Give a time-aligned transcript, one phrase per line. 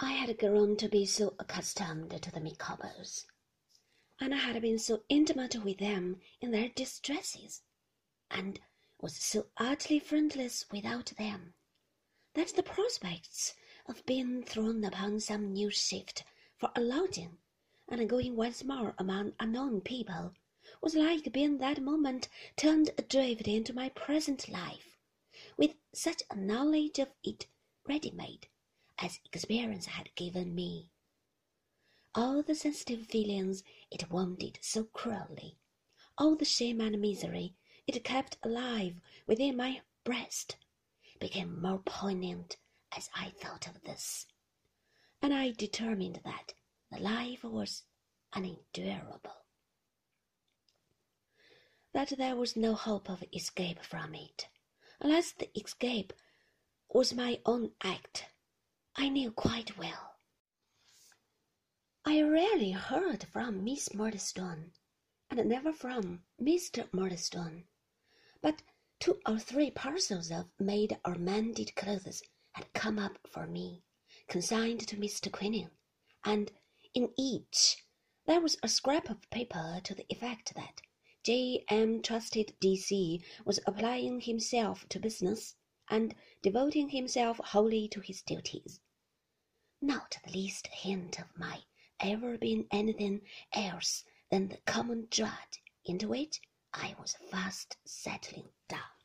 [0.00, 3.26] I had grown to be so accustomed to the Micawbers,
[4.20, 7.64] and I had been so intimate with them in their distresses,
[8.30, 8.60] and
[9.00, 11.54] was so utterly friendless without them,
[12.34, 13.56] that the prospects
[13.86, 16.22] of being thrown upon some new shift
[16.56, 17.38] for a lodging,
[17.88, 20.32] and going once more among unknown people,
[20.80, 24.96] was like being that moment turned adrift into my present life,
[25.56, 27.48] with such a knowledge of it
[27.88, 28.46] ready-made
[29.00, 30.90] as experience had given me.
[32.14, 35.58] All the sensitive feelings it wounded so cruelly,
[36.16, 37.54] all the shame and misery
[37.86, 40.56] it kept alive within my breast,
[41.20, 42.56] became more poignant
[42.96, 44.26] as I thought of this,
[45.22, 46.54] and I determined that
[46.90, 47.84] the life was
[48.32, 49.44] unendurable,
[51.92, 54.48] that there was no hope of escape from it,
[55.00, 56.12] unless the escape
[56.88, 58.26] was my own act
[59.00, 60.16] I knew quite well.
[62.04, 64.72] I rarely heard from Miss Murdstone,
[65.30, 66.92] and never from Mr.
[66.92, 67.68] Murdstone,
[68.42, 68.60] but
[68.98, 73.84] two or three parcels of made or mended clothes had come up for me,
[74.26, 75.30] consigned to Mr.
[75.30, 75.70] Quinion,
[76.24, 76.52] and
[76.92, 77.82] in each
[78.26, 80.82] there was a scrap of paper to the effect that
[81.22, 81.64] J.
[81.68, 82.02] M.
[82.02, 83.24] Trusted D.C.
[83.44, 85.54] was applying himself to business
[85.88, 88.80] and devoting himself wholly to his duties
[89.80, 91.58] not the least hint of my
[92.00, 93.20] ever being anything
[93.52, 96.40] else than the common drudge into which
[96.72, 98.97] I was fast settling down.